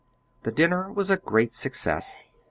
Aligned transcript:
The 0.41 0.51
dinner 0.51 0.91
was 0.91 1.11
a 1.11 1.17
great 1.17 1.53
success. 1.53 2.23